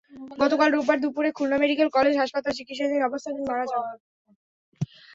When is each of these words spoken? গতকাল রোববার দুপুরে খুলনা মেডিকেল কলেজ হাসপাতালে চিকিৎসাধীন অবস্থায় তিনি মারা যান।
গতকাল 0.41 0.69
রোববার 0.71 0.97
দুপুরে 1.03 1.29
খুলনা 1.37 1.57
মেডিকেল 1.59 1.87
কলেজ 1.95 2.13
হাসপাতালে 2.17 2.57
চিকিৎসাধীন 2.59 3.01
অবস্থায় 3.03 3.33
তিনি 3.35 3.45
মারা 3.49 3.65
যান। 3.71 3.85